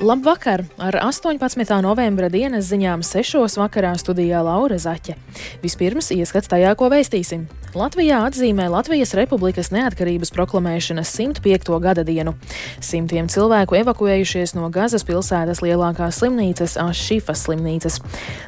Labvakar! 0.00 0.64
Ar 0.78 0.96
18. 0.96 1.60
novembra 1.84 2.30
dienas 2.32 2.70
ziņām 2.70 3.02
6. 3.04 3.58
vakarā 3.60 3.90
studijā 4.00 4.38
Laura 4.40 4.78
Zaķe. 4.80 5.12
Vispirms 5.60 6.08
ieskats 6.14 6.48
tajā, 6.48 6.70
ko 6.72 6.88
veistīsim. 6.88 7.42
Latvijā 7.76 8.22
atzīmē 8.24 8.70
Latvijas 8.72 9.12
Republikas 9.18 9.68
neatkarības 9.76 10.32
proklamēšanas 10.32 11.12
105. 11.20 11.76
gada 11.84 12.06
dienu. 12.08 12.32
Simtiem 12.80 13.28
cilvēku 13.28 13.76
evakuējušies 13.82 14.56
no 14.56 14.72
Gazas 14.72 15.04
pilsētas 15.04 15.60
lielākās 15.60 16.22
slimnīcas 16.22 16.80
Ašifas 16.80 17.44
slimnīcas. 17.44 18.00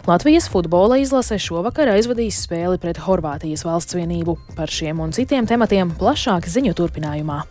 Latvijas 0.08 0.48
futbola 0.48 1.02
izlase 1.04 1.36
šovakar 1.36 1.92
aizvadīs 1.98 2.46
spēli 2.46 2.80
pret 2.80 3.04
Horvātijas 3.04 3.68
valsts 3.68 4.00
vienību. 4.00 4.40
Par 4.56 4.72
šiem 4.72 5.04
un 5.04 5.12
citiem 5.12 5.44
tematiem 5.44 5.92
plašāk 6.00 6.48
ziņu 6.48 6.80
turpinājumā. 6.80 7.44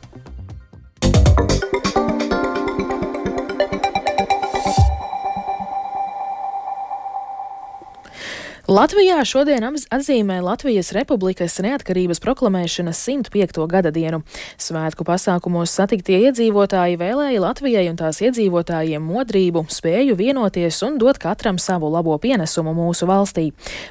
Latvijā 8.71 9.17
šodien 9.27 9.65
atzīmē 9.67 10.37
Latvijas 10.39 10.93
Republikas 10.95 11.57
neatkarības 11.59 12.21
proklamēšanas 12.23 12.99
105. 13.03 13.57
gada 13.67 13.89
dienu. 13.91 14.21
Svētku 14.55 15.03
pasākumos 15.03 15.73
satiktie 15.75 16.21
iedzīvotāji 16.29 16.95
vēlēja 17.01 17.41
Latvijai 17.43 17.89
un 17.91 17.97
tās 17.99 18.21
iedzīvotājiem 18.23 19.03
modrību, 19.03 19.65
spēju 19.67 20.15
vienoties 20.15 20.79
un 20.87 20.95
dot 21.01 21.19
katram 21.19 21.59
savu 21.59 21.89
labo 21.91 22.15
pienesumu 22.15 22.71
mūsu 22.77 23.09
valstī. 23.09 23.49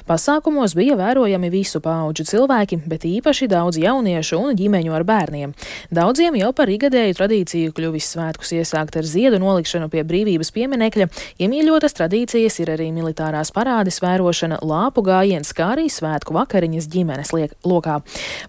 Pasākumos 0.09 0.73
bija 0.73 0.97
vērojami 0.97 1.53
visu 1.53 1.77
pauģu 1.77 2.25
cilvēki, 2.31 2.81
bet 2.89 3.05
īpaši 3.05 3.51
daudz 3.53 3.77
jauniešu 3.83 4.41
un 4.41 4.57
ģimeņu 4.57 4.97
ar 4.97 5.05
bērniem. 5.05 5.53
Daudziem 5.93 6.39
jau 6.41 6.49
par 6.57 6.73
igadēju 6.73 7.19
tradīciju 7.21 7.77
kļuvis 7.77 8.09
svētkus 8.15 8.55
iesākt 8.57 8.97
ar 8.97 9.05
ziedu 9.05 9.43
nolikšanu 9.45 9.93
pie 9.93 10.01
brīvības 10.01 10.49
pieminekļa. 10.57 11.11
Iemīļotas 11.37 11.99
tradīcijas 12.01 12.59
ir 12.65 12.73
arī 12.79 12.89
militārās 12.97 13.53
parādes 13.53 14.01
vērošana 14.01 14.63
lāpu 14.71 15.03
gājiens, 15.05 15.51
kā 15.55 15.73
arī 15.75 15.89
svētku 15.91 16.35
vakariņas 16.37 16.87
ģimenes 16.91 17.33
liek, 17.35 17.57
lokā. 17.67 17.99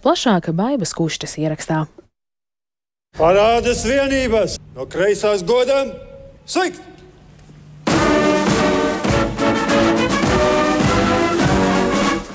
Plašāk 0.04 0.52
Baibas 0.56 0.94
kušķas 0.98 1.36
ierakstā. 1.42 1.82
Parādas 3.18 3.82
vienības 3.84 4.56
no 4.78 4.88
kreisās 4.88 5.44
godam! 5.44 5.92
Sveikt! 6.48 6.91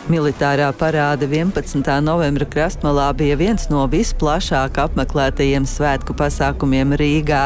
Militārā 0.08 0.70
parāde 0.72 1.28
11. 1.28 1.84
novembra 2.00 2.46
krastmalā 2.48 3.10
bija 3.20 3.36
viens 3.36 3.66
no 3.68 3.82
visplašāk 3.92 4.78
apmeklētajiem 4.80 5.66
svētku 5.68 6.14
pasākumiem 6.16 6.94
Rīgā, 6.96 7.42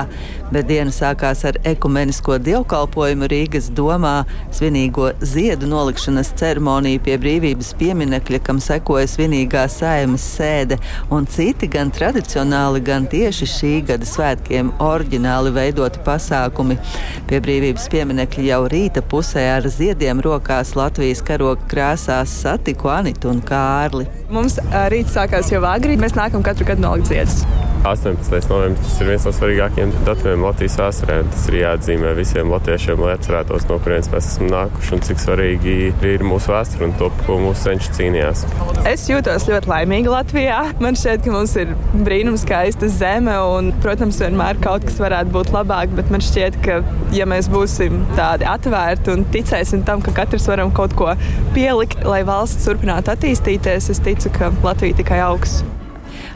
bet 0.53 0.67
diena 0.69 0.93
sākās 0.93 1.41
ar 1.49 1.57
ekumenisko 1.65 2.37
dievkalpojumu 2.45 3.25
Rīgas 3.31 3.71
domā, 3.73 4.27
svinīgo 4.53 5.07
ziedu 5.25 5.69
nolikšanas 5.71 6.29
ceremoniju 6.37 7.01
pie 7.07 7.15
brīvības 7.23 7.71
pieminekļa, 7.79 8.41
kam 8.45 8.61
sekoja 8.61 9.09
svinīgā 9.09 9.65
saimas 9.65 10.27
sēde, 10.35 10.77
un 11.09 11.25
citi 11.25 11.65
gan 11.65 11.89
tradicionāli, 11.89 12.83
gan 12.85 13.09
tieši 13.09 13.49
šī 13.55 13.73
gada 13.89 14.05
svētkiem 14.05 14.69
oriģināli 14.85 15.55
veidoti 15.57 16.05
pasākumi. 16.05 16.77
Pie 17.25 17.41
brīvības 17.41 17.89
pieminekļa 17.89 18.47
jau 18.51 18.61
rīta 18.69 19.01
pusē 19.01 19.49
ar 19.55 19.65
ziediem 19.65 20.21
rokās 20.21 20.75
Latvijas 20.77 21.25
karoga 21.25 21.65
krāsās 21.73 22.37
satiku 22.51 22.91
Anitu 22.91 23.31
un 23.31 23.39
Kārli. 23.47 24.07
Mums 24.33 24.59
rīts 24.91 25.15
sākās 25.15 25.51
jau 25.53 25.63
agri. 25.67 25.99
Mēs 25.99 26.17
nākam 26.19 26.43
katru 26.43 26.67
gadu 26.67 26.83
nolikt 26.83 27.11
ziedus. 27.13 27.43
18. 27.83 28.49
novembris 28.49 28.99
ir 29.01 29.07
viens 29.09 29.23
no 29.25 29.31
svarīgākajiem 29.33 29.91
datumiem 30.05 30.43
Latvijas 30.45 30.75
vēsturē. 30.77 31.15
Tas 31.31 31.47
ir 31.49 31.57
jāatzīmē 31.63 32.11
visiem 32.17 32.51
latviešiem, 32.53 33.01
lai 33.01 33.15
atcerētos, 33.15 33.65
no 33.71 33.79
kurienes 33.81 34.09
mēs 34.13 34.27
esam 34.29 34.51
nākuši 34.51 34.93
un 34.97 35.01
cik 35.07 35.23
svarīgi 35.23 35.73
ir 36.11 36.25
mūsu 36.27 36.53
vēsture 36.53 36.85
un 36.85 36.93
to, 36.99 37.09
ko 37.25 37.39
mūsu 37.41 37.65
senči 37.65 37.89
cīnījās. 37.97 38.45
Es 38.91 39.07
jūtos 39.09 39.47
ļoti 39.49 39.71
laimīga 39.71 40.13
Latvijā. 40.13 40.59
Man 40.83 40.99
šķiet, 40.99 41.25
ka 41.25 41.33
mums 41.33 41.57
ir 41.57 41.73
brīnums 42.05 42.45
skaista 42.45 42.91
zeme 42.91 43.39
un, 43.55 43.73
protams, 43.81 44.21
vienmēr 44.21 44.61
kaut 44.61 44.85
kas 44.85 45.01
varētu 45.01 45.33
būt 45.33 45.51
labāk, 45.57 45.97
bet 45.97 46.13
man 46.13 46.21
šķiet, 46.21 46.61
ka 46.61 46.79
ja 47.17 47.25
mēs 47.29 47.49
būsim 47.49 48.03
tādi 48.13 48.45
atvērti 48.45 49.15
un 49.15 49.25
ticēsim 49.33 49.85
tam, 49.89 50.05
ka 50.05 50.13
katrs 50.21 50.45
varam 50.53 50.69
kaut 50.69 50.93
ko 50.97 51.15
pielikt, 51.57 52.05
lai 52.05 52.21
valsts 52.29 52.69
turpinātu 52.69 53.15
attīstīties, 53.15 53.89
es 53.95 54.05
ticu, 54.05 54.29
ka 54.37 54.53
Latvija 54.61 55.01
tikai 55.01 55.23
augs. 55.25 55.63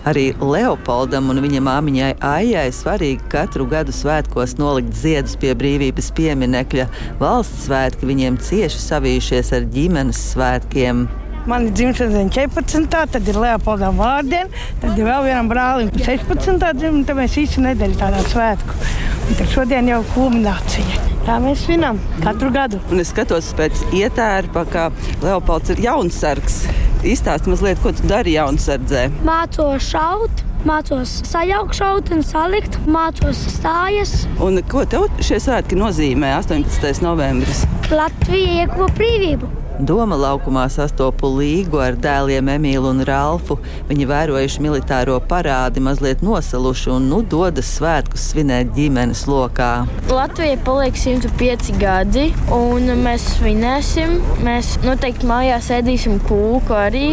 Arī 0.06 0.28
Leopoldam 0.38 1.32
un 1.34 1.42
viņa 1.42 1.62
māmiņai 1.66 2.12
Aijai 2.30 2.68
svarīgi 2.78 3.26
katru 3.32 3.66
gadu 3.70 3.94
svētkos 3.96 4.54
nolikt 4.60 4.94
ziedus 5.00 5.34
pie 5.42 5.56
brīvības 5.58 6.12
pieminekļa. 6.18 6.86
Valsts 7.18 7.66
svētki 7.66 8.10
viņiem 8.12 8.38
cieši 8.38 8.84
savījušies 8.84 9.50
ar 9.58 9.66
ģimenes 9.74 10.20
svētkiem. 10.36 11.08
Man 11.50 11.68
ir 11.68 11.74
dzimšanas 11.78 12.14
diena 12.14 12.34
14. 12.34 13.02
tad 13.16 13.28
ir 13.30 13.38
Leopoldam 13.38 13.98
vārdiem, 14.02 14.54
tad 14.82 14.98
ir 14.98 15.10
vēl 15.10 15.28
vienam 15.28 15.50
brālim 15.50 15.92
16. 15.94 16.54
dzimta, 16.78 17.10
tad 17.10 17.20
mēs 17.20 17.42
visu 17.42 17.66
nedēļu 17.66 18.00
tādā 18.00 18.22
svētku. 18.30 18.78
Un 19.26 19.38
tad 19.42 19.54
šodien 19.54 19.90
jau 19.90 20.02
kulminācija. 20.14 21.02
Tā 21.26 21.42
mēs 21.42 21.66
svinam 21.66 21.98
katru 22.22 22.52
gadu. 22.54 22.78
Un 22.94 23.02
es 23.02 23.10
skatos 23.14 23.54
pēc 23.58 23.88
ietērpa, 23.98 24.66
ka 24.70 24.90
Leopolds 25.26 25.74
ir 25.74 25.82
jauns 25.86 26.22
sargs. 26.22 26.64
Izstāsti 27.06 27.52
mazliet, 27.52 27.78
ko 27.84 27.92
tu 27.94 28.08
dari 28.10 28.34
jaunsardzē. 28.34 29.04
Mācos 29.28 29.92
šaut, 29.92 30.42
mācos 30.66 31.12
sajaukt 31.30 31.78
šaut 31.78 32.10
un 32.16 32.24
salikt, 32.26 32.80
mācos 32.90 33.44
stājas. 33.54 34.24
Un 34.42 34.58
ko 34.72 34.88
tev 34.90 35.06
šie 35.22 35.38
svētki 35.44 35.78
nozīmē 35.78 36.34
18. 36.40 37.06
novembris? 37.06 37.62
Latvija 37.94 38.66
ieguva 38.66 38.90
brīvību. 38.98 39.65
Doma 39.76 40.16
laukumā 40.16 40.70
sastopu 40.72 41.28
Līgu 41.36 41.82
ar 41.84 41.98
dēliem 42.00 42.48
Emīlu 42.54 42.94
un 42.94 43.02
Ralfu. 43.04 43.58
Viņi 43.90 44.06
vērojuši 44.08 44.62
militāro 44.64 45.18
parādi, 45.20 45.84
mazliet 45.84 46.24
nosaluši 46.24 46.94
un 46.96 47.10
nu 47.12 47.20
dodas 47.28 47.74
svētkus 47.76 48.30
svinēt 48.32 48.72
ģimenes 48.78 49.26
lokā. 49.28 49.84
Latvija 50.08 50.56
paliek 50.64 50.96
105 50.96 51.76
gadi, 51.82 52.30
un 52.56 52.88
mēs 53.04 53.28
svinēsim. 53.36 54.16
Mēs 54.48 54.78
noteikti 54.86 55.28
mājās 55.28 55.68
ēdīsim 55.76 56.22
kūku 56.24 56.80
arī 56.80 57.08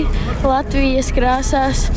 Latvijas 0.46 1.10
krāsās. 1.16 1.88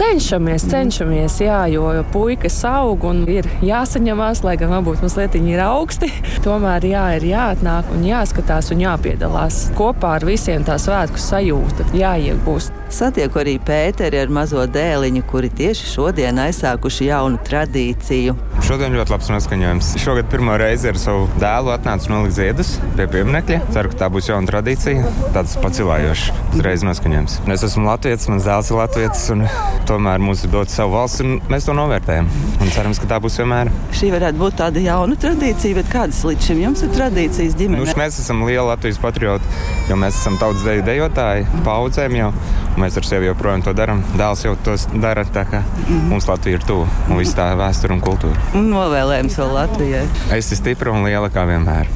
Cenšamies, 0.00 0.62
cenšamies, 0.64 1.34
jā, 1.44 1.58
jo 1.68 1.90
puikas 2.08 2.54
aug 2.64 3.02
un 3.04 3.18
ir 3.28 3.44
jāsaņemās, 3.60 4.40
lai 4.46 4.54
gan 4.56 4.72
varbūt 4.72 5.02
mazliet 5.04 5.36
viņi 5.36 5.52
ir 5.52 5.60
augsti. 5.66 6.08
Tomēr 6.46 6.86
jā, 6.88 7.04
ir 7.18 7.26
jāatnāk 7.34 7.92
un 7.92 8.06
jāskatās 8.08 8.72
un 8.72 8.80
jāpiedalās. 8.80 9.66
Kopā 9.76 10.16
ar 10.16 10.24
visiem 10.24 10.64
tā 10.64 10.80
svētku 10.80 11.20
sajūta 11.20 11.90
jāiegūst. 11.92 12.80
Satieku 12.90 13.38
arī 13.38 13.52
Pēteri 13.62 14.18
ar 14.18 14.32
mazo 14.34 14.64
dēliņu, 14.66 15.20
kuri 15.30 15.50
tieši 15.54 15.92
šodien 15.92 16.40
aizsākuši 16.42 17.06
jaunu 17.06 17.38
tradīciju. 17.46 18.34
Šodien 18.66 18.96
ļoti 18.96 19.14
labs 19.14 19.28
noskaņojums. 19.30 19.92
Šogad 20.02 20.26
pirmo 20.32 20.56
reizi 20.58 20.90
ar 20.90 20.98
savu 20.98 21.28
dēlu 21.38 21.70
atnācu 21.76 22.10
nolikt 22.10 22.34
ziedus 22.40 22.72
pie 22.96 23.06
pieminiekļa. 23.12 23.60
Ceru, 23.76 23.92
ka 23.92 24.00
tā 24.02 24.10
būs 24.10 24.32
jauna 24.32 24.50
tradīcija. 24.50 25.12
Tāds 25.36 25.54
pacilājošs 25.62 26.26
uzreiz 26.56 26.82
noskaņojums. 26.88 27.38
Es 27.54 27.66
esmu 27.68 27.86
Latvijas, 27.86 28.26
mans 28.32 28.48
dēls 28.48 28.72
ir 28.72 28.80
Latvijas, 28.80 29.22
un 29.36 29.46
tomēr 29.90 30.22
mums 30.22 30.44
ir 30.46 30.52
dots 30.52 30.76
savu 30.78 30.94
valsts, 30.94 31.22
un 31.24 31.38
mēs 31.50 31.66
to 31.66 31.74
novērtējam. 31.76 32.28
Un 32.60 32.72
cerams, 32.74 33.00
ka 33.02 33.08
tā 33.10 33.18
būs 33.22 33.38
vienmēr. 33.40 33.70
Šī 33.96 34.12
varētu 34.14 34.40
būt 34.40 34.58
tāda 34.60 34.82
jauna 34.84 35.18
tradīcija, 35.20 35.78
bet 35.80 35.90
kādas 35.92 36.22
līdz 36.26 36.50
šim 36.50 36.62
jums 36.64 36.84
ir 36.86 36.92
tradīcijas 36.94 37.56
ģimenē? 37.58 37.82
Nu, 37.82 37.98
mēs 37.98 38.20
esam 38.22 38.44
lieli 38.46 38.66
Latvijas 38.68 39.00
patrioti, 39.02 39.60
jo 39.90 39.98
mēs 40.00 40.18
esam 40.20 40.38
tautas 40.40 40.64
deju 40.66 40.84
dejotāji, 40.86 41.48
paudzēm 41.66 42.18
jau. 42.20 42.32
Mēs 42.80 42.98
ar 43.00 43.08
sevi 43.08 43.28
joprojām 43.28 43.64
to 43.66 43.74
darām. 43.76 44.04
Dēls 44.16 44.44
jau 44.46 44.54
to 44.64 44.76
dara. 45.02 45.24
Tā 45.30 45.44
kā 45.46 45.62
-hmm. 45.62 46.08
mums 46.10 46.26
Latvija 46.28 46.58
ir 46.58 46.64
tuvu 46.66 46.86
un 47.08 47.18
viss 47.18 47.36
tā 47.36 47.50
vēsture 47.56 47.92
un 47.92 48.00
kultūra. 48.00 48.36
Un 48.54 48.70
novēlējums 48.70 49.38
vēl 49.38 49.54
Latvijai. 49.54 50.04
Es 50.30 50.46
esmu 50.46 50.56
stipra 50.56 50.92
un 50.92 51.04
liela 51.04 51.28
kā 51.28 51.46
vienmēr. 51.46 51.86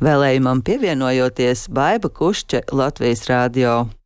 Vēlējumam 0.00 0.62
pievienojoties 0.62 1.68
Baiba 1.68 2.08
Kušķe 2.08 2.64
Latvijas 2.72 3.28
Rādio. 3.30 4.03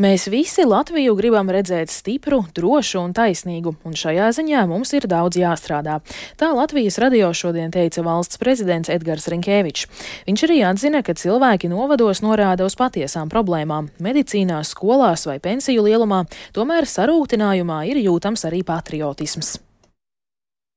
Mēs 0.00 0.28
visi 0.32 0.64
Latviju 0.64 1.14
gribam 1.18 1.50
redzēt 1.52 1.92
stipru, 1.92 2.42
drošu 2.56 3.00
un 3.02 3.14
taisnīgu, 3.16 3.74
un 3.84 3.96
šajā 3.98 4.30
ziņā 4.38 4.64
mums 4.70 4.94
ir 4.96 5.06
daudz 5.10 5.36
jāstrādā. 5.40 5.98
Tā 6.40 6.50
Latvijas 6.56 6.98
radio 7.02 7.32
šodien 7.36 7.72
teica 7.74 8.04
valsts 8.06 8.40
prezidents 8.40 8.92
Edgars 8.92 9.28
Rinkēvičs. 9.28 9.86
Viņš 10.28 10.46
arī 10.48 10.60
atzina, 10.64 11.02
ka 11.04 11.16
cilvēki 11.18 11.68
novados 11.72 12.24
norāda 12.24 12.64
uz 12.64 12.78
patiesām 12.80 13.28
problēmām- 13.28 13.90
medicīnā, 14.06 14.62
skolās 14.64 15.26
vai 15.26 15.38
pensiju 15.38 15.84
lielumā, 15.84 16.24
tomēr 16.52 16.88
sarūktinājumā 16.88 17.82
ir 17.90 18.02
jūtams 18.06 18.44
arī 18.48 18.62
patriotisms. 18.64 19.58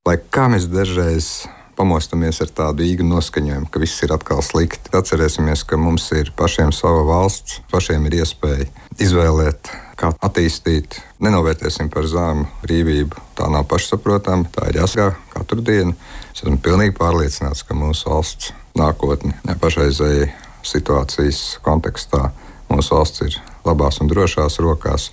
Lai 0.05 0.17
kā 0.17 0.49
mēs 0.51 0.67
dažreiz 0.67 1.47
pamostamies 1.77 2.41
ar 2.43 2.51
tādu 2.53 2.85
īgu 2.85 3.05
noskaņojumu, 3.07 3.69
ka 3.71 3.81
viss 3.81 4.03
ir 4.05 4.13
atkal 4.15 4.43
slikti. 4.45 4.91
Atcerēsimies, 4.95 5.65
ka 5.67 5.79
mums 5.79 6.09
ir 6.15 6.31
pašiem 6.37 6.73
sava 6.75 7.03
valsts, 7.07 7.61
pašiem 7.71 8.05
ir 8.09 8.19
iespēja 8.21 8.69
izvēlēt, 9.01 9.71
kā 9.99 10.13
attīstīt. 10.25 10.99
Nenovērtēsim 11.23 11.89
par 11.93 12.07
zēmu 12.09 12.47
brīvību. 12.63 13.25
Tā 13.37 13.49
nav 13.53 13.67
pašsaprotama, 13.71 14.49
tā 14.53 14.69
ir 14.71 14.81
jāsaka 14.83 15.13
katru 15.33 15.65
dienu. 15.65 15.97
Es 16.33 16.45
esmu 16.45 16.59
pilnīgi 16.63 16.95
pārliecināts, 16.99 17.65
ka 17.67 17.77
mūsu 17.77 18.09
valsts 18.09 18.53
nākotne 18.77 19.57
pašreizējai 19.61 20.31
situācijas 20.63 21.43
kontekstā 21.65 22.31
mūsu 22.73 22.95
valsts 22.95 23.25
ir 23.27 23.37
labās 23.67 24.01
un 24.01 24.09
drošās 24.11 24.59
rokās. 24.63 25.11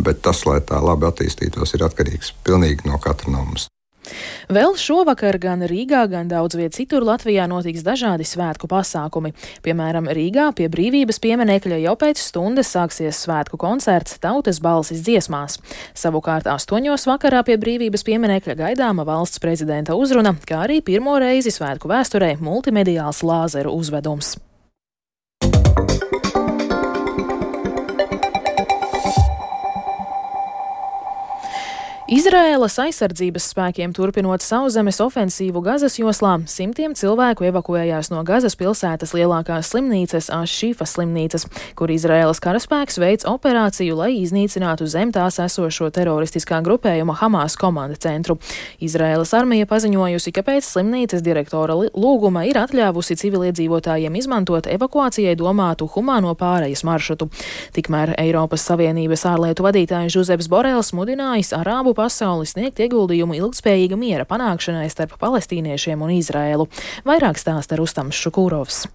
Bet 0.00 0.22
tas, 0.24 0.46
lai 0.48 0.62
tā 0.64 0.78
labi 0.80 1.04
attīstītos, 1.04 1.74
ir 1.76 1.84
atkarīgs 1.84 2.32
pilnīgi 2.46 2.88
no 2.88 2.96
katra 3.02 3.32
no 3.32 3.44
mums. 3.44 3.68
Vēl 4.52 4.74
šovakar 4.78 5.38
gan 5.42 5.62
Rīgā, 5.68 6.02
gan 6.10 6.28
daudz 6.30 6.56
viet 6.58 6.74
citur 6.76 7.04
Latvijā 7.06 7.46
notiks 7.50 7.84
dažādi 7.86 8.26
svētku 8.26 8.68
pasākumi. 8.70 9.32
Piemēram, 9.62 10.10
Rīgā 10.10 10.48
pie 10.58 10.68
brīvības 10.72 11.20
pieminekļa 11.22 11.80
jau 11.84 11.94
pēc 12.00 12.20
stundas 12.20 12.72
sāksies 12.74 13.22
svētku 13.24 13.60
koncerts 13.62 14.18
Tautas 14.22 14.60
balsis 14.62 15.04
dziesmās. 15.06 15.60
Savukārt 15.94 16.50
astoņos 16.50 17.06
vakarā 17.08 17.44
pie 17.46 17.58
brīvības 17.62 18.06
pieminekļa 18.08 18.58
gaidāma 18.58 19.06
valsts 19.08 19.42
prezidenta 19.42 19.96
uzruna, 19.98 20.34
kā 20.48 20.64
arī 20.66 20.82
pirmo 20.84 21.18
reizi 21.22 21.54
svētku 21.54 21.90
vēsturē 21.92 22.34
multimediāls 22.42 23.22
lāzeru 23.26 23.76
uzvedums. 23.78 24.36
Izraēlas 32.12 32.74
aizsardzības 32.82 33.46
spēkiem 33.54 33.94
turpinot 33.96 34.42
sauszemes 34.44 34.98
ofensīvu 35.00 35.62
Gazas 35.64 35.94
joslā, 35.96 36.34
simtiem 36.50 36.92
cilvēku 36.98 37.46
evakuējās 37.48 38.10
no 38.12 38.20
Gazas 38.28 38.52
pilsētas 38.60 39.14
lielākās 39.16 39.70
slimnīcas 39.72 40.28
Ašīfas 40.36 40.92
slimnīcas, 40.98 41.46
kur 41.78 41.88
Izraēlas 41.94 42.42
karaspēks 42.44 43.00
veids 43.00 43.28
operāciju, 43.30 43.96
lai 43.96 44.10
iznīcinātu 44.18 44.90
zem 44.92 45.14
tās 45.14 45.38
esošo 45.40 45.88
teroristiskā 45.88 46.58
grupējuma 46.66 47.14
Hamas 47.22 47.56
komanda 47.56 47.96
centru. 47.96 48.36
Izraēlas 48.84 49.32
armija 49.38 49.70
paziņojusi, 49.70 50.34
ka 50.36 50.44
pēc 50.50 50.68
slimnīcas 50.68 51.24
direktora 51.24 51.78
lūguma 51.80 52.44
ir 52.50 52.60
atļāvusi 52.60 53.16
civiliedzīvotājiem 53.22 54.20
izmantot 54.20 54.68
evakuācijai 54.68 55.32
domātu 55.40 55.88
humāno 55.96 56.36
pārejas 56.36 56.84
maršrutu. 56.84 57.30
Tikmēr 57.72 58.18
Eiropas 58.20 58.68
Savienības 58.68 59.24
ārlietu 59.32 59.64
vadītājs 59.70 60.18
Žuzeps 60.18 60.52
Borels 60.52 60.92
mudinājis 60.92 61.56
arābu 61.56 61.96
pasauli 62.02 62.48
sniegt 62.50 62.82
ieguldījumu 62.82 63.38
ilgspējīga 63.38 63.98
miera 64.00 64.26
panākšanai 64.28 64.88
starp 64.90 65.14
palestīniešiem 65.22 66.02
un 66.02 66.16
Izraēlu. 66.18 66.66
Vairāk 67.06 67.38
stāsta 67.40 67.78
Rustams 67.78 68.18
Šukūrovs. 68.18 68.88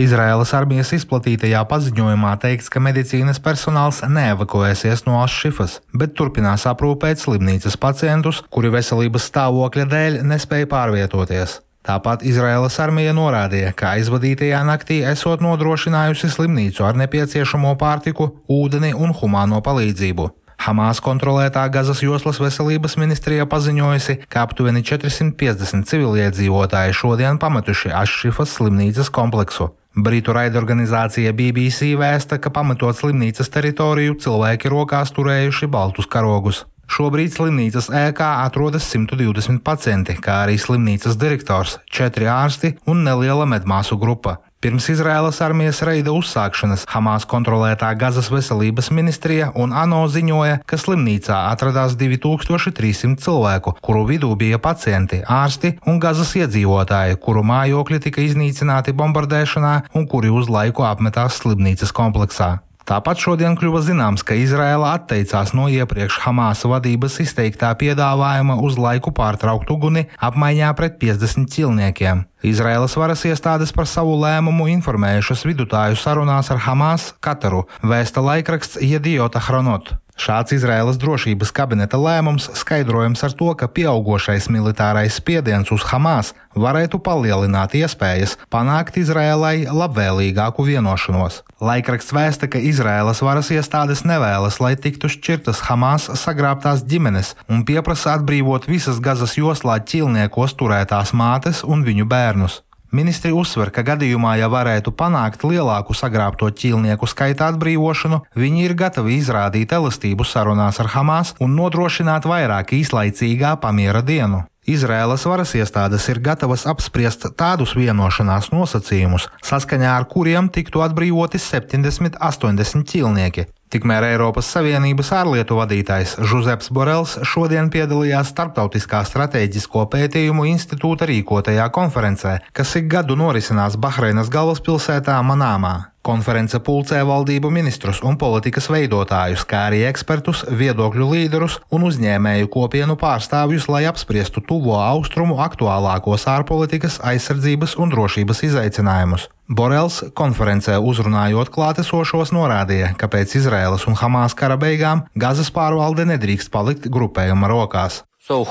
Izraēlas 0.00 0.54
armijas 0.56 0.94
izplatītajā 0.96 1.60
paziņojumā 1.68 2.30
teikts, 2.40 2.70
ka 2.72 2.80
medicīnas 2.80 3.42
personāls 3.44 3.98
neevakuēsies 4.08 5.04
no 5.04 5.18
Ašifas, 5.20 5.82
bet 5.92 6.14
turpinās 6.16 6.64
aprūpēt 6.70 7.20
slimnīcas 7.20 7.76
pacientus, 7.76 8.40
kuri 8.48 8.72
veselības 8.72 9.28
stāvokļa 9.28 9.86
dēļ 9.92 10.18
nespēja 10.30 10.70
pārvietoties. 10.72 11.58
Tāpat 11.84 12.24
Izraēlas 12.24 12.78
armija 12.80 13.12
norādīja, 13.12 13.74
ka 13.76 13.96
aizvadītajā 13.98 14.62
naktī 14.64 15.02
esot 15.12 15.42
nodrošinājusi 15.44 16.30
slimnīcu 16.38 16.86
ar 16.88 16.96
nepieciešamo 16.96 17.74
pārtiku, 17.76 18.30
ūdeni 18.48 18.94
un 18.96 19.12
humāno 19.18 19.60
palīdzību. 19.66 20.30
Hamas 20.62 21.00
kontrolētā 21.02 21.64
Gazas 21.74 22.04
joslas 22.04 22.38
veselības 22.38 22.94
ministrija 23.00 23.48
paziņojusi, 23.50 24.14
ka 24.30 24.44
aptuveni 24.46 24.84
450 24.86 25.88
civiliedzīvotāji 25.90 26.94
šodien 26.94 27.40
pametuši 27.42 27.90
Ašrifas 27.98 28.54
slimnīcas 28.60 29.10
kompleksu. 29.10 29.72
Britu 29.98 30.36
raidorganizācija 30.36 31.32
BBC 31.34 31.96
vēsta, 31.98 32.38
ka 32.38 32.52
pametot 32.54 32.94
slimnīcas 32.94 33.50
teritoriju 33.50 34.14
cilvēki 34.22 34.70
rokās 34.70 35.10
turējuši 35.16 35.66
baltus 35.72 36.06
karogus. 36.06 36.62
Šobrīd 36.92 37.34
slimnīcas 37.34 37.90
ēkā 37.90 38.30
atrodas 38.44 38.86
120 38.94 39.64
pacienti, 39.66 40.14
kā 40.14 40.44
arī 40.44 40.60
slimnīcas 40.62 41.18
direktors, 41.18 41.80
četri 41.90 42.30
ārsti 42.30 42.76
un 42.86 43.02
neliela 43.02 43.50
medmāsu 43.50 43.98
grupa. 43.98 44.38
Pirms 44.62 44.84
Izraēlas 44.92 45.40
armijas 45.42 45.80
reida 45.82 46.12
uzsākšanas 46.14 46.84
Hamas 46.92 47.24
kontrolētā 47.26 47.88
Gazas 47.98 48.28
veselības 48.30 48.92
ministrija 48.94 49.48
un 49.58 49.74
ANO 49.74 50.04
ziņoja, 50.06 50.60
ka 50.70 50.78
slimnīcā 50.78 51.40
atradās 51.48 51.96
2300 51.98 53.18
cilvēku, 53.24 53.74
kuru 53.82 54.06
vidū 54.06 54.30
bija 54.38 54.62
pacienti, 54.62 55.18
ārsti 55.26 55.74
un 55.90 55.98
Gazas 55.98 56.30
iedzīvotāji, 56.38 57.18
kuru 57.26 57.42
mājokļi 57.50 58.04
tika 58.06 58.22
iznīcināti 58.22 58.94
bombardēšanā 58.94 59.78
un 59.98 60.06
kuri 60.06 60.30
uz 60.30 60.46
laiku 60.46 60.86
apmetās 60.86 61.42
slimnīcas 61.42 61.90
kompleksā. 61.90 62.60
Tāpat 62.88 63.20
šodien 63.22 63.54
kļuva 63.58 63.82
zināms, 63.86 64.24
ka 64.26 64.34
Izraela 64.34 64.94
atteicās 64.96 65.52
no 65.54 65.68
iepriekš 65.70 66.18
Hamas 66.24 66.64
vadības 66.66 67.20
izteiktā 67.22 67.70
piedāvājuma 67.78 68.58
uz 68.66 68.78
laiku 68.80 69.12
pārtraukt 69.14 69.70
uguni 69.70 70.08
apmaiņā 70.18 70.72
pret 70.78 70.98
50 71.02 71.46
ķilniekiem. 71.54 72.24
Izraēlas 72.42 72.96
varas 72.98 73.22
iestādes 73.28 73.70
par 73.76 73.86
savu 73.86 74.16
lēmumu 74.18 74.66
informējušas 74.74 75.46
vidutāju 75.46 75.98
sarunās 76.00 76.50
ar 76.50 76.64
Hamas 76.66 77.12
Kataru, 77.22 77.68
vēsta 77.86 78.24
laikraksts 78.24 78.82
Jediota 78.82 79.42
Hronot. 79.46 79.94
Šāds 80.22 80.54
Izraēlas 80.54 81.00
drošības 81.02 81.50
kabineta 81.56 81.98
lēmums 81.98 82.44
skaidrojams 82.60 83.24
ar 83.26 83.32
to, 83.34 83.48
ka 83.58 83.66
pieaugušais 83.66 84.46
militārais 84.54 85.16
spiediens 85.18 85.72
uz 85.74 85.82
Hamas 85.90 86.30
varētu 86.54 87.00
palielināt 87.02 87.74
iespējas 87.80 88.36
panākt 88.52 89.00
Izraēlai 89.02 89.66
labvēlīgāku 89.66 90.68
vienošanos. 90.68 91.40
Laikraksts 91.58 92.14
vēsta, 92.14 92.46
ka 92.46 92.62
Izraēlas 92.62 93.24
varas 93.26 93.50
iestādes 93.50 94.04
nevēlas, 94.06 94.60
lai 94.62 94.76
tiktu 94.78 95.10
šķirtas 95.10 95.64
Hamas 95.66 96.06
sagrābtās 96.22 96.86
ģimenes 96.86 97.34
un 97.50 97.66
pieprasa 97.66 98.14
atbrīvot 98.20 98.70
visas 98.70 99.02
Gazas 99.02 99.34
joslā 99.40 99.80
ķilniekos 99.82 100.54
turētās 100.54 101.16
mātes 101.18 101.66
un 101.66 101.82
viņu 101.82 102.06
bērnus. 102.06 102.62
Ministri 102.92 103.30
uzsver, 103.32 103.70
ka 103.72 103.80
gadījumā, 103.88 104.34
ja 104.36 104.50
varētu 104.52 104.92
panākt 104.92 105.46
lielāku 105.48 105.94
sagrābto 105.96 106.50
ķīlnieku 106.52 107.08
skaita 107.08 107.46
atbrīvošanu, 107.48 108.18
viņi 108.36 108.66
ir 108.66 108.74
gatavi 108.76 109.16
izrādīt 109.16 109.72
elastību 109.72 110.26
sarunās 110.28 110.76
ar 110.82 110.90
Hamas 110.92 111.32
un 111.40 111.56
nodrošināt 111.56 112.28
vairāk 112.28 112.74
īslaicīgā 112.76 113.54
pamiera 113.64 114.04
dienu. 114.04 114.42
Izraēlas 114.68 115.24
varas 115.26 115.56
iestādes 115.56 116.04
ir 116.12 116.20
gatavas 116.22 116.66
apspriest 116.68 117.24
tādus 117.40 117.72
vienošanās 117.74 118.52
nosacījumus, 118.52 119.30
saskaņā 119.40 119.96
ar 119.96 120.04
kuriem 120.12 120.52
tiktu 120.52 120.84
atbrīvoti 120.84 121.40
70-80 121.40 122.86
ķīlnieki, 122.92 123.48
Tikmēr 123.72 124.04
Eiropas 124.04 124.50
Savienības 124.52 125.08
ārlietu 125.16 125.56
vadītājs 125.56 126.18
Žuzeps 126.28 126.68
Borels 126.76 127.14
šodien 127.24 127.70
piedalījās 127.72 128.28
Startautiskā 128.34 129.00
strateģisko 129.08 129.86
pētījumu 129.94 130.44
institūta 130.50 131.08
rīkotajā 131.08 131.70
konferencē, 131.72 132.34
kas 132.52 132.74
ik 132.82 132.92
gadu 132.92 133.16
norisinās 133.16 133.80
Bahreinas 133.80 134.28
galvaspilsētā 134.34 135.16
Manāmā. 135.24 135.91
Konference 136.02 136.58
pulcē 136.58 136.98
valdību 137.06 137.46
ministrus 137.54 138.00
un 138.02 138.16
politikas 138.18 138.66
veidotājus, 138.74 139.44
kā 139.46 139.68
arī 139.68 139.84
ekspertus, 139.86 140.40
viedokļu 140.50 141.06
līderus 141.12 141.60
un 141.70 141.84
uzņēmēju 141.86 142.48
kopienu 142.50 142.96
pārstāvjus, 142.98 143.68
lai 143.70 143.84
apspriestu 143.86 144.42
tuvo 144.42 144.80
austrumu 144.82 145.38
aktuālākos 145.44 146.26
ārpolitikas, 146.34 146.98
aizsardzības 147.06 147.76
un 147.78 147.94
drošības 147.94 148.42
izaicinājumus. 148.50 149.28
Borels 149.46 150.02
konferencē 150.18 150.80
uzrunājot 150.82 151.54
klātesošos 151.54 152.34
norādīja, 152.34 152.96
ka 152.98 153.06
pēc 153.06 153.38
Izraēlas 153.38 153.86
un 153.86 153.94
Hamas 154.02 154.34
kara 154.34 154.58
beigām 154.58 155.06
Gazas 155.14 155.54
pārvalde 155.54 156.10
nedrīkst 156.10 156.50
palikt 156.50 156.90
grupējuma 156.90 157.46
rokās. 157.54 158.02
So 158.18 158.42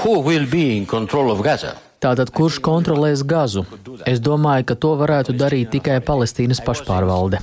Tātad 2.01 2.31
kurš 2.33 2.55
kontrolēs 2.65 3.21
gazu? 3.21 3.61
Es 4.09 4.17
domāju, 4.25 4.65
ka 4.71 4.75
to 4.83 4.95
varētu 4.97 5.35
darīt 5.37 5.69
tikai 5.75 5.99
Palestīnas 6.01 6.57
pašpārvalde. 6.65 7.37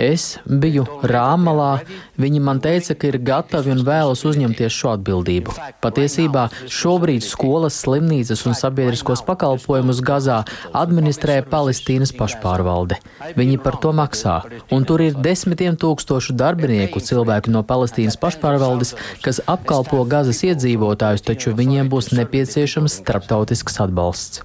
Es 0.00 0.38
biju 0.48 0.86
Rāmalā, 1.04 1.82
viņi 2.16 2.40
man 2.40 2.62
teica, 2.64 2.96
ka 2.96 3.10
ir 3.10 3.18
gatavi 3.20 3.74
un 3.74 3.82
vēlas 3.84 4.22
uzņemties 4.24 4.72
šo 4.72 4.94
atbildību. 4.94 5.52
Patiesībā 5.84 6.46
šobrīd 6.72 7.26
skolas, 7.26 7.82
slimnīcas 7.82 8.46
un 8.48 8.56
sabiedriskos 8.56 9.20
pakalpojumus 9.28 10.00
Gazā 10.00 10.38
administrē 10.72 11.42
Palestīnas 11.52 12.14
pašpārvalde. 12.16 12.96
Viņi 13.36 13.60
par 13.60 13.76
to 13.84 13.92
maksā, 13.92 14.38
un 14.72 14.88
tur 14.88 15.04
ir 15.04 15.20
desmitiem 15.20 15.76
tūkstošu 15.76 16.32
darbinieku 16.40 17.04
cilvēku 17.04 17.52
no 17.52 17.60
Palestīnas 17.60 18.16
pašpārvaldes, 18.24 18.96
kas 19.20 19.44
apkalpo 19.44 20.00
Gazas 20.08 20.40
iedzīvotājus, 20.48 21.28
taču 21.28 21.52
viņiem 21.60 21.92
būs 21.92 22.14
nepieciešams 22.16 23.00
starptautisks 23.04 23.81
atbalsts. 23.82 24.42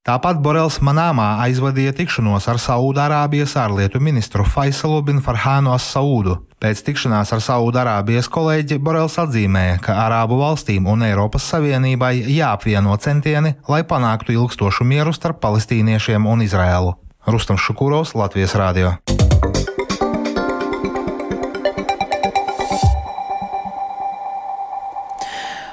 Tāpat 0.00 0.38
Borels 0.40 0.78
Manāmā 0.80 1.26
aizvadīja 1.44 1.92
tikšanos 1.98 2.46
ar 2.48 2.58
Saudārābijas 2.58 3.52
ārlietu 3.60 4.00
ministru 4.00 4.46
Faisalu 4.48 5.02
bin 5.04 5.20
Farhānu 5.20 5.74
Saudu. 5.76 6.38
Pēc 6.60 6.80
tikšanās 6.86 7.34
ar 7.36 7.44
Saudārābijas 7.44 8.30
kolēģi 8.32 8.80
Borels 8.80 9.18
atzīmēja, 9.20 9.76
ka 9.84 9.98
Arābu 10.06 10.40
valstīm 10.40 10.88
un 10.88 11.04
Eiropas 11.04 11.46
Savienībai 11.52 12.14
jāapvieno 12.32 12.96
centieni, 13.00 13.54
lai 13.68 13.84
panāktu 13.84 14.34
ilgstošu 14.38 14.88
mieru 14.88 15.12
starp 15.16 15.40
palestīniešiem 15.44 16.26
un 16.26 16.48
Izrēlu. 16.48 16.96
Rustam 17.28 17.60
Šukurovs, 17.60 18.16
Latvijas 18.16 18.56
Rādio. 18.56 18.96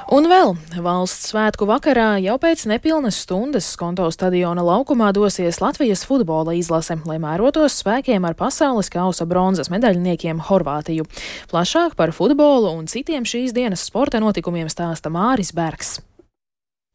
Un 0.08 0.24
vēl 0.32 0.54
valsts 0.80 1.34
svētku 1.34 1.66
vakarā 1.68 2.14
jau 2.24 2.38
pēc 2.40 2.62
nepilnas 2.72 3.18
stundas 3.26 3.68
Skonto 3.74 4.06
stadiona 4.16 4.64
laukumā 4.64 5.10
dosies 5.12 5.60
Latvijas 5.60 6.06
futbola 6.08 6.56
izlase, 6.56 6.96
lai 7.04 7.18
mērotos 7.20 7.76
spēkiem 7.82 8.24
ar 8.24 8.38
pasaules 8.40 8.88
kausa 8.94 9.28
bronzas 9.28 9.68
medaļniekiem 9.74 10.40
Horvātiju. 10.48 11.04
Plašāk 11.52 12.00
par 12.00 12.16
futbolu 12.16 12.72
un 12.72 12.88
citiem 12.88 13.28
šīs 13.28 13.52
dienas 13.52 13.84
sporta 13.84 14.24
notikumiem 14.24 14.72
stāsta 14.72 15.12
Māris 15.12 15.52
Bergs. 15.52 15.98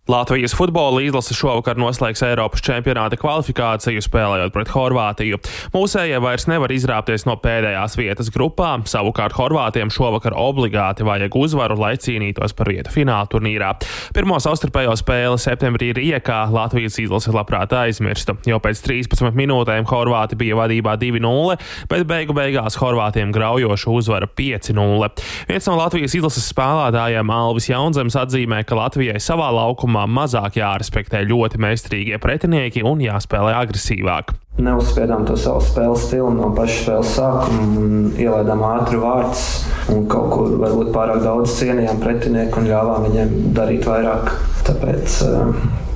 Latvijas 0.09 0.51
futbola 0.59 0.99
izlase 0.99 1.31
šovakar 1.39 1.79
noslēgs 1.79 2.25
Eiropas 2.27 2.59
čempionāta 2.67 3.15
kvalifikāciju, 3.23 4.01
spēlējot 4.03 4.51
pret 4.51 4.71
Horvātiju. 4.75 5.37
Mūsējie 5.71 6.17
vairs 6.19 6.49
nevar 6.51 6.73
izrāpties 6.75 7.23
no 7.23 7.37
pēdējās 7.39 7.95
vietas 7.95 8.33
grupā, 8.35 8.73
savukārt 8.91 9.37
Horvātiem 9.39 9.93
šovakar 9.95 10.35
obligāti 10.35 11.07
vajag 11.07 11.37
uzvaru, 11.39 11.77
lai 11.79 11.93
cīnītos 12.03 12.51
par 12.59 12.73
vietu 12.75 12.91
fināla 12.91 13.29
turnīrā. 13.31 13.69
Pirmo 14.17 14.41
savstarpējo 14.43 14.97
spēli 14.99 15.39
septembrī 15.39 15.93
Riekā 15.95 16.41
Latvijas 16.51 16.99
izlase 16.99 17.31
labprāt 17.31 17.71
aizmirsta. 17.71 18.35
Jau 18.51 18.59
pēc 18.59 18.83
13 18.83 19.39
minūtēm 19.39 19.87
Horvāti 19.87 20.41
bija 20.43 20.59
vadībā 20.65 20.97
2-0, 20.99 21.61
bet 21.95 22.09
beigu 22.11 22.35
beigās 22.35 22.81
Horvātiem 22.83 23.31
graujoša 23.39 23.95
uzvara 23.95 24.27
5-0. 24.27 25.13
Viens 25.47 25.71
no 25.71 25.79
Latvijas 25.79 26.19
izlases 26.19 26.51
spēlētājiem 26.51 27.35
Alvis 27.39 27.71
Jaunzems 27.71 28.19
atzīmē, 28.19 28.65
ka 28.67 28.83
Latvijai 28.83 29.23
savā 29.23 29.55
laukumā 29.55 29.92
sākumā 29.93 30.07
mazāk 30.09 30.57
jārespektē 30.57 31.21
ļoti 31.29 31.59
meistarīgie 31.61 32.19
pretinieki 32.19 32.83
un 32.83 33.01
jāspēlē 33.01 33.53
agresīvāk. 33.61 34.33
Neuzspiedām 34.63 35.27
to 35.27 35.37
savu 35.37 35.61
spēles 35.65 36.07
stilu 36.07 36.31
no 36.33 36.53
paša 36.57 36.79
spēles 36.83 37.13
sākuma 37.17 37.67
un 37.83 38.13
ielaidām 38.17 38.63
ātri 38.65 39.01
vārdus. 39.01 39.67
Kaut 40.09 40.31
kur 40.33 40.57
varbūt 40.61 40.93
pārāk 40.95 41.23
daudz 41.25 41.57
cienījām 41.59 42.01
pretinieku 42.01 42.61
un 42.61 42.69
ļāvām 42.69 43.07
viņiem 43.09 43.53
darīt 43.57 43.85
vairāk. 43.89 44.33
Tāpēc 44.69 45.19
uh, 45.27 45.53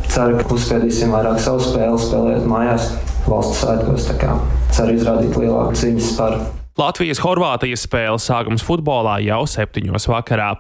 ceru, 0.09 0.41
ka 0.41 0.55
uzspiedīsim 0.57 1.13
vairāk 1.17 1.41
savu 1.41 1.65
spēli, 1.65 2.01
spēlējot 2.01 2.49
mājās 2.53 2.93
valsts 3.29 3.65
svētkos. 3.65 4.13
Ceru 4.77 4.97
izrādīt 4.97 5.37
lielāku 5.41 5.77
cīņas 5.77 6.13
spēru. 6.13 6.66
Latvijas-Horvātijas 6.77 7.87
spēles 7.87 8.27
sākums 8.29 8.61
futbolā 8.61 9.15
jau 9.25 9.39
septiņos 9.49 10.05
vakarā. 10.11 10.51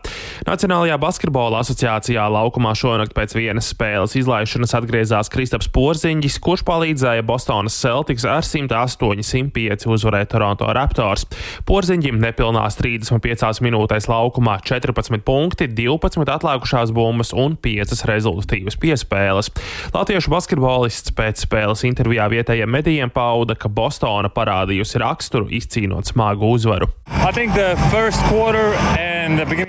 Nacionālajā 0.49 0.96
basketbola 0.96 1.58
asociācijā 1.61 2.23
laukumā 2.32 2.70
šonakt 2.73 3.12
pēc 3.12 3.35
vienas 3.37 3.68
spēles 3.75 4.16
izlaišanas 4.16 4.73
atgriezās 4.78 5.28
Kristaps 5.28 5.68
Porziņģis, 5.75 6.38
kurš 6.40 6.62
palīdzēja 6.70 7.25
Bostonas 7.28 7.76
Celtics 7.76 8.25
ar 8.25 8.46
108-105 8.49 9.85
uzvarēt 9.92 10.30
Toronto 10.32 10.70
Raptors. 10.73 11.26
Porziņģim 11.68 12.16
nepilnās 12.25 12.80
35 12.80 13.61
minūtēs 13.68 14.08
laukumā 14.08 14.56
14 14.64 15.20
punkti, 15.28 15.68
12 15.68 16.32
atlikušās 16.38 16.94
bumbas 16.96 17.35
un 17.37 17.58
5 17.61 18.06
rezultatīvas 18.08 18.80
piespēles. 18.80 19.52
Latviešu 19.92 20.32
basketbolists 20.32 21.12
pēc 21.12 21.44
spēles 21.44 21.85
intervijā 21.85 22.30
vietējiem 22.32 22.73
medijiem 22.73 23.12
pauda, 23.12 23.52
ka 23.52 23.68
Bostona 23.68 24.32
parādījusi 24.32 25.04
raksturu 25.04 25.52
izcīnot 25.61 26.05
panākt 26.06 26.14
smagu 26.14 26.52
uzvaru. 26.54 26.88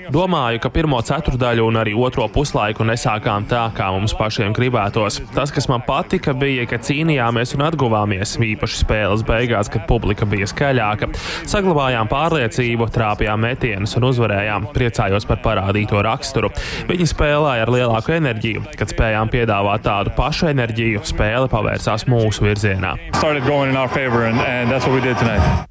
Domāju, 0.08 0.60
ka 0.62 0.70
pirmo 0.70 1.00
ceturdaļu 1.02 1.64
un 1.66 1.76
arī 1.80 1.94
otro 1.98 2.28
puslaiku 2.30 2.84
nesākām 2.86 3.46
tā, 3.50 3.64
kā 3.74 3.88
mums 3.90 4.14
pašiem 4.14 4.54
gribētos. 4.54 5.18
Tas, 5.34 5.50
kas 5.50 5.66
man 5.68 5.82
patika, 5.82 6.32
bija, 6.32 6.66
ka 6.70 6.78
cīnījāmies 6.78 7.56
un 7.56 7.64
atguvāmies, 7.66 8.36
īpaši 8.38 8.78
spēles 8.84 9.24
beigās, 9.26 9.68
kad 9.68 9.86
publika 9.90 10.28
bija 10.28 10.46
skaļāka. 10.46 11.10
Saglabājām 11.50 12.08
pārliecību, 12.10 12.88
trāpījām 12.94 13.42
metienus 13.42 13.96
un 13.98 14.06
uzvarējām. 14.12 14.70
Priecājos 14.76 15.26
par 15.28 15.42
parādīto 15.42 16.02
raksturu. 16.06 16.52
Viņi 16.88 17.10
spēlēja 17.10 17.66
ar 17.66 17.74
lielāku 17.74 18.14
enerģiju. 18.14 18.64
Kad 18.78 18.94
spējām 18.94 19.32
piedāvāt 19.34 19.82
tādu 19.88 20.14
pašu 20.16 20.52
enerģiju, 20.52 21.02
spēle 21.08 21.50
pavērsās 21.50 22.06
mūsu 22.06 22.46
virzienā. 22.46 22.94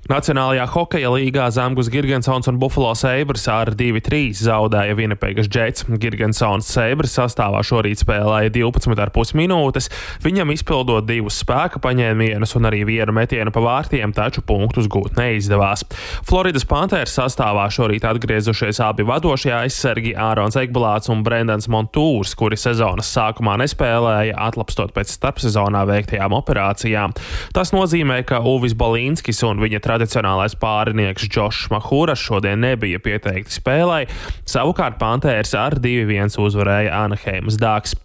Nacionālajā 0.07 0.56
hokeja 0.65 1.11
līgā 1.13 1.45
Zemgus 1.53 1.89
Girgensons 1.93 2.47
un 2.49 2.57
Buffalo 2.57 2.93
Sabres 2.97 3.43
ar 3.51 3.69
2-3 3.77 4.31
zaudēja 4.39 4.95
Vinipēgas 4.97 5.49
džets. 5.51 5.85
Girgensons 6.01 6.69
Sabres 6.71 7.13
sastāvā 7.17 7.59
šorīt 7.67 8.01
spēlēja 8.01 8.49
12,5 8.55 9.35
minūtes, 9.37 9.89
viņam 10.23 10.53
izpildot 10.55 11.05
divus 11.05 11.41
spēka 11.43 11.81
paņēmienus 11.83 12.55
un 12.57 12.69
arī 12.69 12.85
vienu 12.87 13.13
metienu 13.13 13.51
pa 13.53 13.61
vārtiem, 13.65 14.13
taču 14.15 14.41
punktus 14.47 14.87
gūt 14.89 15.19
neizdevās. 15.19 15.83
Floridas 16.27 16.65
Panthers 16.65 17.17
sastāvā 17.19 17.67
šorīt 17.73 18.07
atgriezušies 18.07 18.79
abi 18.87 19.05
vadošie 19.07 19.51
aizsargi 19.59 20.15
Ārons 20.15 20.55
Ekbalāts 20.57 21.11
un 21.11 21.25
Brendans 21.27 21.67
Montūrs, 21.67 22.33
kuri 22.39 22.55
sezonas 22.55 23.11
sākumā 23.11 23.57
nespēlēja, 23.63 24.37
atlapstot 24.47 24.95
pēc 24.95 25.11
starpsezonā 25.17 25.83
veiktajām 25.91 26.35
operācijām. 26.39 27.15
Tas 27.51 27.75
nozīmē, 27.75 28.21
ka 28.27 28.39
Uvis 28.47 28.77
Balīnskis 28.77 29.43
un 29.47 29.59
viņa 29.59 29.81
tradicionālais 29.83 30.46
pārinieks 30.55 31.27
Džošs 31.27 31.67
Mahūras 31.73 32.21
šodien 32.23 32.61
nebija 32.63 33.01
pieteikti 33.03 33.57
spēlē, 33.57 34.05
savukārt 34.47 34.95
Pantērs 35.01 35.51
ar 35.57 35.75
2-1 35.83 36.37
uzvarēja 36.39 36.93
Anaheimas 37.03 37.59
Dāks. 37.59 37.97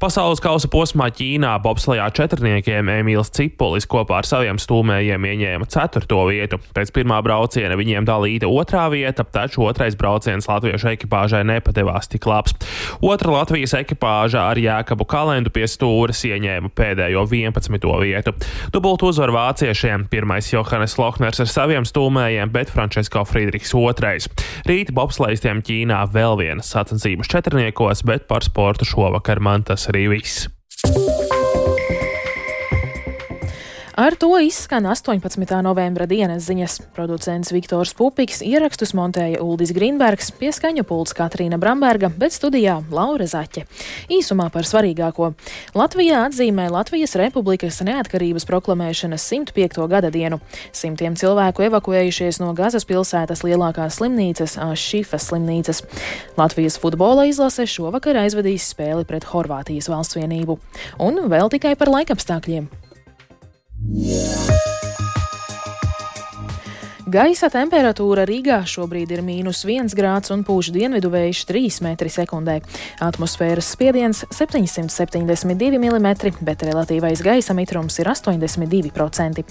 Pasaules 0.00 0.40
kausa 0.40 0.70
posmā 0.72 1.10
Ķīnā 1.12 1.56
bobslajā 1.64 2.06
četrniekiem 2.16 2.88
Emīls 2.94 3.32
Cipulis 3.34 3.88
kopā 3.90 4.20
ar 4.20 4.28
saviem 4.28 4.60
stūmējiem 4.60 5.26
ieņēma 5.32 5.68
ceturto 5.72 6.22
vietu. 6.30 6.60
Pēc 6.76 6.92
pirmā 6.96 7.18
brauciena 7.24 7.76
viņiem 7.80 8.06
dalīta 8.08 8.48
otrā 8.48 8.86
vieta, 8.92 9.24
taču 9.24 9.66
otrais 9.66 9.96
brauciens 9.98 10.48
latviešu 10.48 10.92
ekipāžai 10.94 11.42
nepadevās 11.48 12.08
tik 12.12 12.28
labs. 12.30 12.56
Otra 13.04 13.34
Latvijas 13.34 13.74
ekipāža 13.78 14.46
ar 14.50 14.60
Jēkabu 14.60 15.06
Kalendu 15.08 15.52
pie 15.54 15.66
stūres 15.70 16.22
ieņēma 16.28 16.72
pēdējo 16.76 17.26
11. 17.30 17.88
vietu. 18.00 18.34
Dubultu 18.72 19.10
uzvaru 19.10 19.36
vāciešiem 19.36 20.06
pirmais 20.10 20.50
Johannes 20.52 20.96
Lohners 21.00 21.40
ar 21.42 21.50
saviem 21.50 21.79
stūmējiem, 21.88 22.52
bet 22.54 22.72
Frančisko 22.74 23.24
Friedrichs 23.28 23.74
otrais. 23.78 24.28
Rīt 24.68 24.92
bobslēgstiem 24.96 25.64
Ķīnā 25.66 26.04
vēl 26.12 26.38
vienas 26.42 26.72
sacensības 26.74 27.30
četrniekos, 27.32 28.04
bet 28.08 28.28
par 28.30 28.46
sportu 28.46 28.88
šovakar 28.88 29.40
man 29.40 29.66
tas 29.66 29.88
arī 29.92 30.08
viss. 30.14 30.48
Ar 33.94 34.14
to 34.14 34.38
izskan 34.38 34.86
18. 34.86 35.62
novembra 35.62 36.06
dienas 36.06 36.44
ziņas. 36.46 36.76
Producents 36.94 37.50
Viktors 37.50 37.90
Pupiks 37.98 38.38
ierakstus 38.46 38.92
montēja 38.94 39.40
Uldis 39.42 39.72
Grīnbergs, 39.74 40.30
pieskaņu 40.38 40.84
pults 40.86 41.14
Katrīna 41.18 41.58
Bramberga, 41.58 42.06
bet 42.14 42.30
studijā 42.30 42.76
Laura 42.94 43.26
Zaķe. 43.26 43.64
Īsumā 44.14 44.46
par 44.54 44.68
svarīgāko. 44.68 45.32
Latvijā 45.74 46.20
atzīmē 46.28 46.68
Latvijas 46.70 47.16
Republikas 47.18 47.80
neatkarības 47.82 48.46
proklamēšanas 48.46 49.24
105. 49.26 49.82
gada 49.90 50.12
dienu. 50.14 50.38
Simtiem 50.70 51.16
cilvēku 51.18 51.66
evakuējušies 51.66 52.38
no 52.44 52.52
Gazas 52.54 52.86
pilsētas 52.86 53.42
lielākās 53.42 53.98
slimnīcas, 53.98 54.54
Šifas 54.78 55.32
slimnīcas. 55.32 55.82
Latvijas 56.38 56.78
futbola 56.78 57.26
izlase 57.26 57.66
šovakar 57.66 58.22
aizvedīs 58.22 58.70
spēli 58.70 59.02
pret 59.08 59.26
Horvātijas 59.32 59.90
valsts 59.90 60.20
vienību. 60.20 60.60
Un 61.02 61.26
vēl 61.26 61.50
tikai 61.50 61.74
par 61.74 61.90
laikapstākļiem. 61.90 62.70
Yeah. 63.88 64.79
Gaisa 67.10 67.48
temperatūra 67.50 68.22
Rīgā 68.28 68.60
šobrīd 68.70 69.10
ir 69.10 69.22
mīnus 69.26 69.64
1 69.64 69.88
grāds 69.98 70.30
un 70.30 70.44
pūš 70.46 70.68
dienvidu 70.70 71.08
vējš 71.10 71.40
3 71.48 71.78
m2. 71.88 72.52
Atmosfēras 73.02 73.70
spiediens 73.74 74.20
772 74.30 75.80
mm, 75.80 76.06
bet 76.46 76.62
relatīvais 76.68 77.22
gaisa 77.24 77.56
mitrums 77.58 77.98
ir 77.98 78.10
82%. 78.12 79.42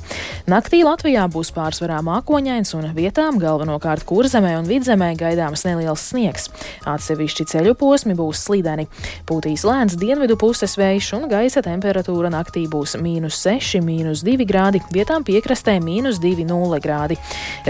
Naktī 0.48 0.80
Latvijā 0.88 1.26
būs 1.34 1.52
pārsvarā 1.58 1.98
mākoņains 2.06 2.72
un 2.78 2.88
vietām 2.96 3.42
galvenokārt 3.42 4.08
kurzemē 4.08 4.54
un 4.62 4.70
vidzemē 4.70 5.10
gaidāms 5.20 5.66
neliels 5.68 6.06
sniegs. 6.14 6.48
Atsevišķi 6.88 7.48
ceļu 7.56 7.76
posmi 7.82 8.16
būs 8.16 8.46
slideni. 8.46 8.88
Pūtīs 9.28 9.68
lēns 9.68 9.98
dienvidu 10.00 10.40
puses 10.40 10.78
vējš 10.80 11.12
un 11.20 11.28
gaisa 11.34 11.66
temperatūra 11.66 12.32
naktī 12.32 12.70
būs 12.72 12.96
mīnus 13.04 13.44
6, 13.44 13.84
mīnus 13.84 14.24
2 14.24 14.48
grādi, 14.48 14.86
vietām 14.96 15.28
piekrastē 15.28 15.80
mīnus 15.84 16.24
2,0 16.24 16.84
grādi. 16.88 17.20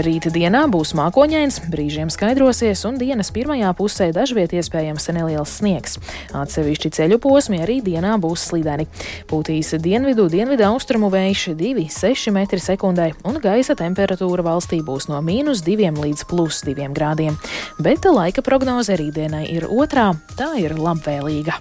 Rīta 0.00 0.32
dienā 0.32 0.64
būs 0.70 0.92
mākoņains, 0.98 1.60
brīžiem 1.72 2.10
skaidrosies, 2.12 2.82
un 2.88 2.98
dienas 3.00 3.32
pirmajā 3.34 3.72
pusē 3.78 4.10
dažviet 4.16 4.54
iespējams 4.56 5.08
neliels 5.16 5.56
sniegs. 5.60 5.98
Atsevišķi 6.36 6.92
ceļu 6.98 7.20
posmi 7.22 7.62
arī 7.64 7.80
dienā 7.84 8.16
būs 8.22 8.48
slideni. 8.50 8.86
Pūtīs 9.30 9.74
dienvidu, 9.82 10.28
dienvidu 10.32 10.68
austrumu 10.70 11.10
vējš 11.12 11.48
2,6 11.60 12.30
m2, 12.34 13.08
un 13.28 13.40
gaisa 13.42 13.76
temperatūra 13.78 14.46
valstī 14.46 14.80
būs 14.84 15.10
no 15.10 15.22
mīnus 15.24 15.64
2 15.66 15.90
līdz 15.98 16.26
plus 16.30 16.62
2 16.68 16.92
grādiem. 16.96 17.38
Bet 17.78 18.06
laika 18.06 18.44
prognoze 18.46 18.98
rītdienai 19.00 19.46
ir 19.50 19.68
otrā, 19.70 20.12
tā 20.38 20.54
ir 20.62 20.78
labvēlīga. 20.78 21.60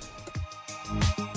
Thank 0.89 1.19
you 1.19 1.28